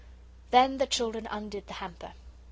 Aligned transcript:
Then 0.49 0.79
the 0.79 0.87
children 0.87 1.27
undid 1.29 1.67
the 1.67 1.73
hamper. 1.73 2.13